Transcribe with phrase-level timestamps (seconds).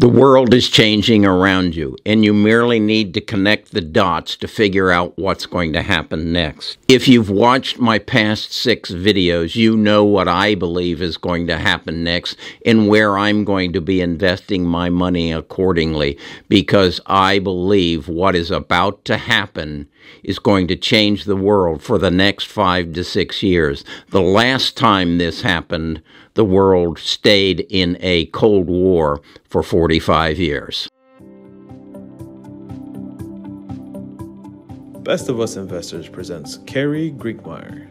[0.00, 4.46] The world is changing around you, and you merely need to connect the dots to
[4.46, 6.78] figure out what's going to happen next.
[6.86, 11.58] If you've watched my past six videos, you know what I believe is going to
[11.58, 16.16] happen next and where I'm going to be investing my money accordingly,
[16.48, 19.88] because I believe what is about to happen
[20.22, 23.84] is going to change the world for the next five to six years.
[24.10, 26.02] The last time this happened,
[26.38, 30.88] the world stayed in a Cold War for 45 years.
[35.02, 37.88] Best of Us Investors presents Kerry Grinkmeyer.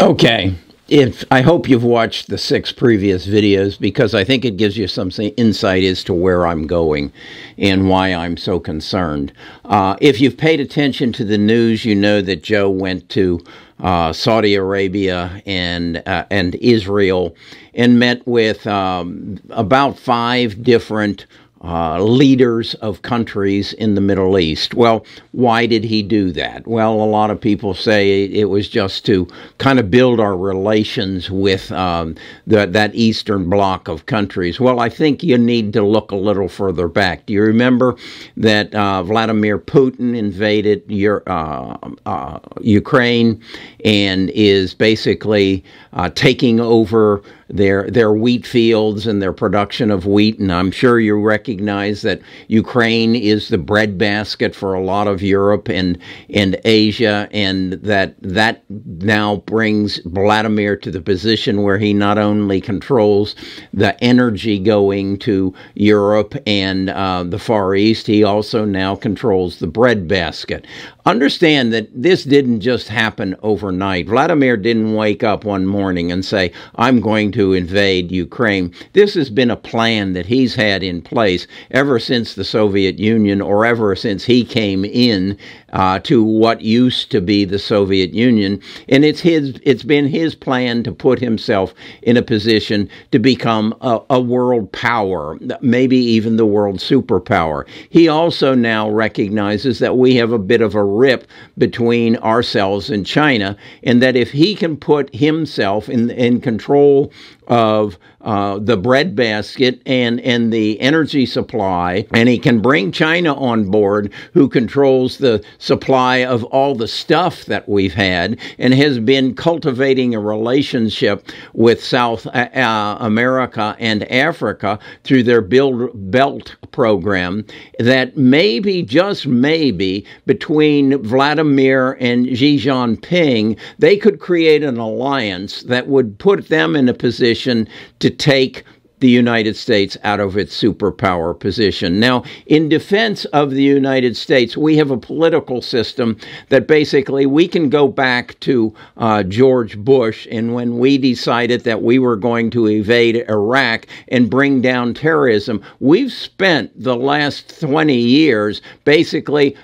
[0.00, 0.56] Okay,
[0.88, 4.86] if I hope you've watched the six previous videos because I think it gives you
[4.86, 7.12] some insight as to where I'm going
[7.58, 9.32] and why I'm so concerned.
[9.64, 13.40] Uh, if you've paid attention to the news, you know that Joe went to
[13.80, 17.36] uh, Saudi Arabia and uh, and Israel
[17.74, 21.26] and met with um, about five different
[21.62, 24.74] uh, leaders of countries in the Middle East.
[24.74, 26.66] Well, why did he do that?
[26.66, 29.26] Well, a lot of people say it was just to
[29.58, 32.14] kind of build our relations with um,
[32.46, 34.60] the, that Eastern bloc of countries.
[34.60, 37.26] Well, I think you need to look a little further back.
[37.26, 37.96] Do you remember
[38.36, 43.40] that uh, Vladimir Putin invaded your, uh, uh Ukraine
[43.84, 50.38] and is basically uh, taking over their their wheat fields and their production of wheat.
[50.38, 55.68] And I'm sure you recognize that Ukraine is the breadbasket for a lot of Europe
[55.68, 55.98] and
[56.30, 62.60] and Asia, and that that now brings Vladimir to the position where he not only
[62.60, 63.34] controls
[63.72, 69.66] the energy going to Europe and uh, the Far East, he also now controls the
[69.66, 70.66] breadbasket.
[71.04, 74.08] Understand that this didn't just happen overnight.
[74.08, 78.72] Vladimir didn't wake up one morning and say, I'm going to invade Ukraine.
[78.92, 83.40] This has been a plan that he's had in place ever since the Soviet Union
[83.40, 85.38] or ever since he came in
[85.76, 88.58] uh, to what used to be the Soviet Union.
[88.88, 93.76] And it's his, it's been his plan to put himself in a position to become
[93.82, 97.68] a, a world power, maybe even the world superpower.
[97.90, 101.28] He also now recognizes that we have a bit of a rip
[101.58, 107.12] between ourselves and China, and that if he can put himself in, in control
[107.48, 113.70] of uh, the breadbasket and and the energy supply, and he can bring China on
[113.70, 119.34] board, who controls the supply of all the stuff that we've had, and has been
[119.34, 127.44] cultivating a relationship with South uh, uh America and Africa through their Build Belt program.
[127.80, 135.88] That maybe, just maybe, between Vladimir and Xi Jinping, they could create an alliance that
[135.88, 138.62] would put them in a position to take
[138.98, 142.00] the United States out of its superpower position.
[142.00, 146.16] Now, in defense of the United States, we have a political system
[146.48, 151.82] that basically we can go back to uh, George Bush and when we decided that
[151.82, 155.62] we were going to invade Iraq and bring down terrorism.
[155.80, 159.56] We've spent the last 20 years basically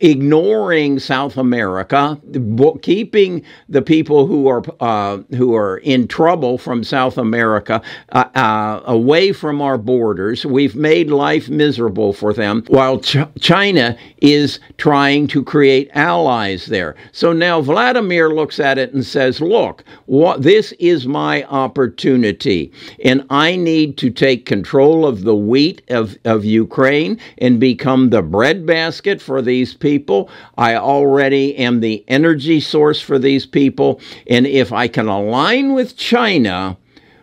[0.00, 2.20] ignoring South America,
[2.82, 7.80] keeping the people who are uh, who are in trouble from South America.
[8.10, 10.44] Uh, uh away from our borders.
[10.44, 16.94] We've made life miserable for them while Ch- China is trying to create allies there.
[17.12, 22.72] So now Vladimir looks at it and says, Look, what, this is my opportunity,
[23.04, 28.22] and I need to take control of the wheat of, of Ukraine and become the
[28.22, 30.30] breadbasket for these people.
[30.58, 35.96] I already am the energy source for these people, and if I can align with
[35.96, 36.76] China,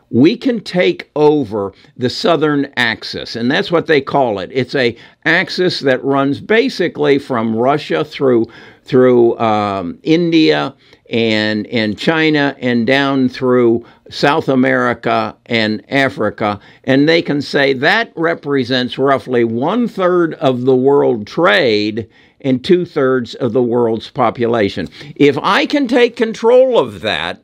[0.10, 4.50] we can take over the southern axis and that's what they call it.
[4.54, 4.96] It's a
[5.28, 8.46] axis that runs basically from russia through
[8.84, 10.74] through um, india
[11.10, 18.14] and and china and down through south america and africa and they can say that
[18.16, 22.08] represents roughly one third of the world trade
[22.42, 24.88] and two thirds of the world's population.
[25.16, 27.42] If i can take control of that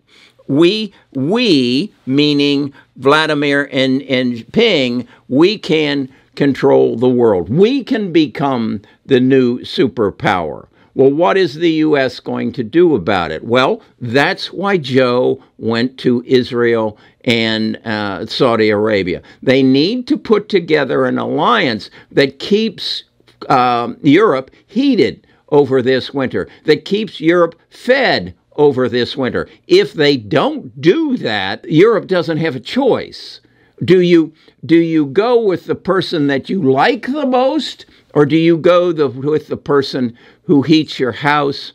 [0.57, 7.50] we we meaning Vladimir and and Ping we can control the world.
[7.50, 10.67] We can become the new superpower.
[10.95, 12.19] Well, what is the U.S.
[12.19, 13.44] going to do about it?
[13.44, 19.23] Well, that's why Joe went to Israel and uh, Saudi Arabia.
[19.41, 23.05] They need to put together an alliance that keeps
[23.50, 29.47] uh, Europe heated over this winter, that keeps Europe fed over this winter.
[29.67, 33.39] If they don't do that, Europe doesn't have a choice.
[33.83, 34.33] Do you
[34.65, 38.91] do you go with the person that you like the most or do you go
[38.91, 41.73] the, with the person who heats your house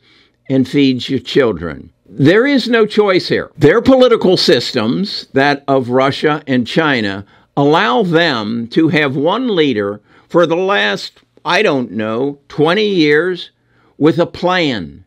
[0.49, 1.93] and feeds your children?
[2.07, 3.51] There is no choice here.
[3.59, 7.27] Their political systems, that of Russia and China,
[7.57, 13.51] allow them to have one leader for the last, I don't know, 20 years
[13.99, 15.05] with a plan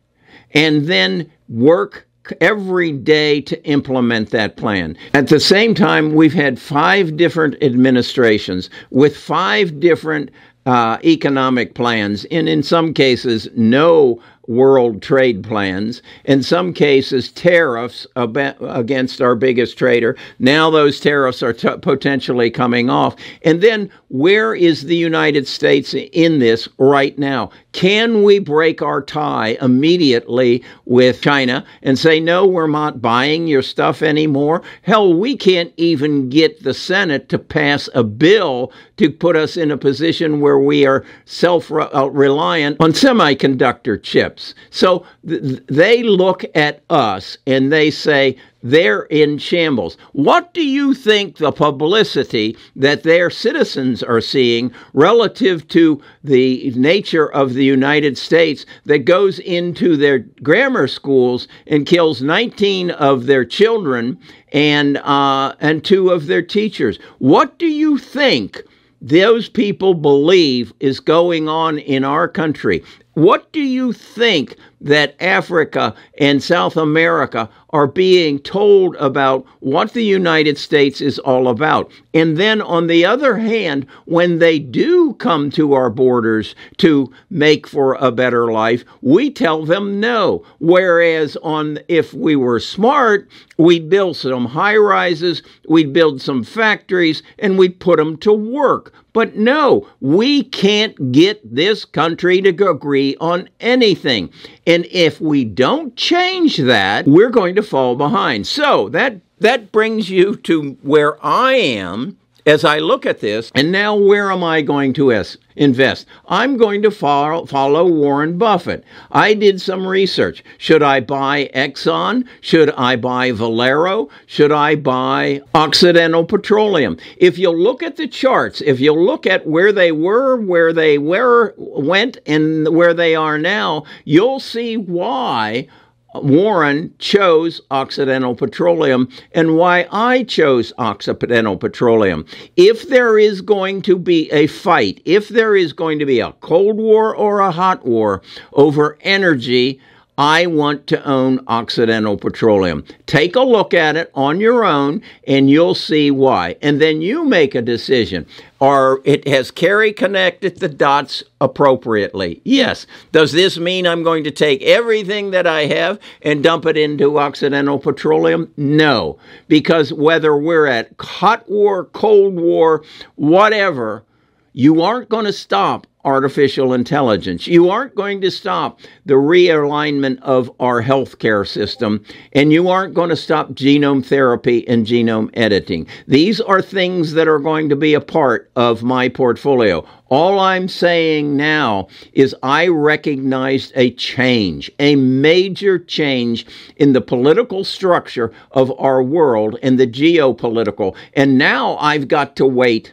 [0.54, 2.06] and then work
[2.40, 4.96] every day to implement that plan.
[5.14, 10.30] At the same time, we've had five different administrations with five different
[10.64, 18.06] uh, economic plans, and in some cases, no world trade plans, in some cases, tariffs
[18.16, 20.16] against our biggest trader.
[20.38, 23.16] Now those tariffs are t- potentially coming off.
[23.42, 27.50] And then where is the United States in this right now?
[27.72, 33.62] Can we break our tie immediately with China and say, no, we're not buying your
[33.62, 34.62] stuff anymore?
[34.82, 39.70] Hell, we can't even get the Senate to pass a bill to put us in
[39.70, 44.31] a position where we are self uh, reliant on semiconductor chips.
[44.70, 49.96] So th- they look at us and they say, they're in shambles.
[50.12, 57.30] What do you think the publicity that their citizens are seeing relative to the nature
[57.32, 63.44] of the United States that goes into their grammar schools and kills 19 of their
[63.44, 64.18] children
[64.52, 66.98] and uh, and two of their teachers?
[67.18, 68.62] What do you think?
[69.04, 72.84] those people believe is going on in our country.
[73.14, 80.04] What do you think that Africa and South America are being told about what the
[80.04, 81.90] United States is all about.
[82.12, 87.66] And then, on the other hand, when they do come to our borders to make
[87.66, 90.44] for a better life, we tell them no.
[90.58, 97.22] Whereas, on if we were smart, we'd build some high rises, we'd build some factories,
[97.38, 98.92] and we'd put them to work.
[99.14, 104.30] But no, we can't get this country to agree on anything.
[104.72, 108.46] And if we don't change that, we're going to fall behind.
[108.46, 112.16] So that that brings you to where I am
[112.46, 113.50] as I look at this.
[113.54, 116.06] And now, where am I going to es- invest?
[116.26, 118.84] I'm going to follow Warren Buffett.
[119.10, 120.42] I did some research.
[120.58, 122.26] Should I buy Exxon?
[122.40, 124.08] Should I buy Valero?
[124.26, 126.96] Should I buy Occidental Petroleum?
[127.16, 130.98] If you look at the charts, if you look at where they were, where they
[130.98, 135.68] were, went, and where they are now, you'll see why
[136.14, 142.26] Warren chose Occidental Petroleum and why I chose Occidental Petroleum.
[142.56, 146.32] If there is going to be a fight, if there is going to be a
[146.40, 148.22] Cold War or a hot war
[148.52, 149.80] over energy,
[150.18, 152.84] I want to own Occidental Petroleum.
[153.06, 156.56] Take a look at it on your own and you'll see why.
[156.60, 158.26] And then you make a decision.
[158.60, 162.42] Or it has Kerry connected the dots appropriately?
[162.44, 162.86] Yes.
[163.10, 167.18] Does this mean I'm going to take everything that I have and dump it into
[167.18, 168.52] Occidental Petroleum?
[168.58, 169.18] No.
[169.48, 172.84] Because whether we're at hot war, cold war,
[173.14, 174.04] whatever,
[174.52, 177.46] you aren't going to stop artificial intelligence.
[177.46, 183.10] You aren't going to stop the realignment of our healthcare system, and you aren't going
[183.10, 185.86] to stop genome therapy and genome editing.
[186.08, 189.86] These are things that are going to be a part of my portfolio.
[190.08, 196.44] All I'm saying now is I recognized a change, a major change
[196.76, 200.96] in the political structure of our world and the geopolitical.
[201.14, 202.92] And now I've got to wait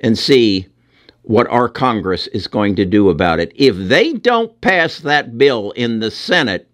[0.00, 0.66] and see
[1.28, 3.52] what our Congress is going to do about it.
[3.54, 6.70] If they don't pass that bill in the Senate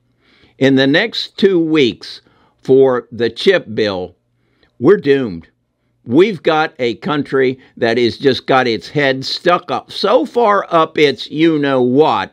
[0.59, 2.21] in the next two weeks
[2.63, 4.15] for the chip bill,
[4.79, 5.49] we're doomed.
[6.05, 10.99] We've got a country that has just got its head stuck up so far up
[10.99, 12.33] its you know what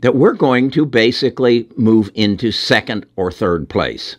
[0.00, 4.16] that we're going to basically move into second or third place.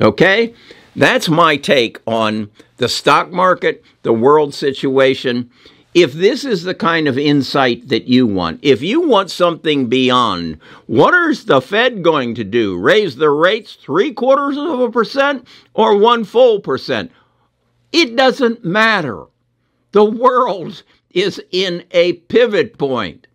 [0.00, 0.52] Okay?
[0.96, 5.50] That's my take on the stock market, the world situation
[5.94, 10.60] if this is the kind of insight that you want, if you want something beyond,
[10.86, 12.78] what is the Fed going to do?
[12.78, 17.10] Raise the rates three quarters of a percent or one full percent?
[17.92, 19.24] It doesn't matter.
[19.92, 23.26] The world is in a pivot point.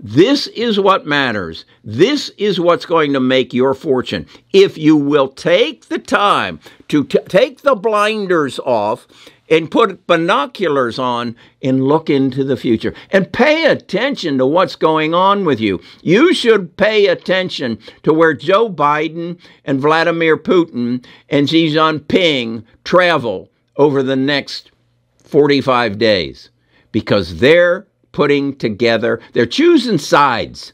[0.00, 1.64] This is what matters.
[1.82, 4.26] This is what's going to make your fortune.
[4.52, 9.08] If you will take the time to t- take the blinders off
[9.50, 15.14] and put binoculars on and look into the future and pay attention to what's going
[15.14, 15.80] on with you.
[16.02, 23.50] You should pay attention to where Joe Biden and Vladimir Putin and Xi Jinping travel
[23.76, 24.70] over the next
[25.24, 26.50] 45 days
[26.92, 30.72] because they're putting together, they're choosing sides.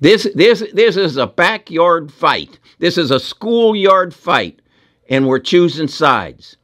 [0.00, 2.58] This, this, this is a backyard fight.
[2.78, 4.60] This is a schoolyard fight,
[5.08, 6.56] and we're choosing sides.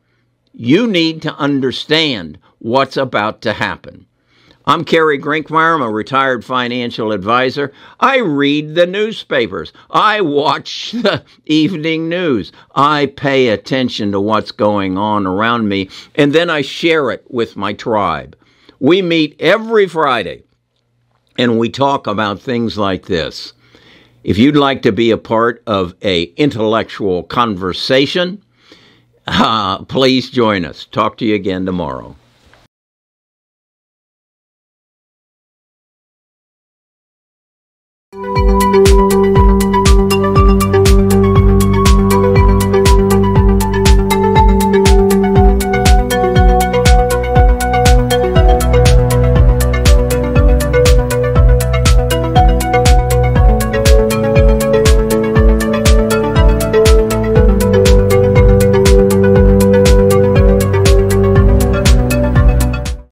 [0.55, 4.07] You need to understand what's about to happen.
[4.67, 5.75] I'm Kerry Grinkmeyer.
[5.75, 7.73] I'm a retired financial advisor.
[7.99, 9.73] I read the newspapers.
[9.91, 12.53] I watch the evening news.
[12.75, 17.57] I pay attention to what's going on around me, and then I share it with
[17.57, 18.37] my tribe.
[18.79, 20.43] We meet every Friday,
[21.39, 23.55] and we talk about things like this.
[24.23, 28.45] If you'd like to be a part of a intellectual conversation,
[29.27, 30.87] uh, please join us.
[30.87, 32.17] Talk to you again tomorrow.